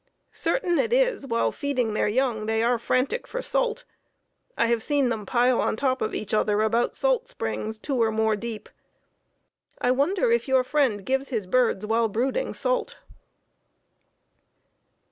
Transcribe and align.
Certain 0.33 0.79
it 0.79 0.91
is, 0.91 1.27
while 1.27 1.51
feeding 1.51 1.93
their 1.93 2.07
young 2.07 2.47
they 2.47 2.63
are 2.63 2.79
frantic 2.79 3.27
for 3.27 3.39
salt. 3.39 3.83
I 4.57 4.65
have 4.65 4.81
seen 4.81 5.09
them 5.09 5.27
pile 5.27 5.61
on 5.61 5.75
top 5.75 6.01
of 6.01 6.15
each 6.15 6.33
other, 6.33 6.63
about 6.63 6.95
salt 6.95 7.27
springs, 7.27 7.77
two 7.77 8.01
or 8.01 8.09
more 8.09 8.35
deep. 8.35 8.67
I 9.79 9.91
wonder 9.91 10.31
if 10.31 10.47
your 10.47 10.63
friend 10.63 11.05
gives 11.05 11.29
his 11.29 11.45
birds, 11.45 11.85
while 11.85 12.07
brooding, 12.07 12.55
salt. 12.55 12.95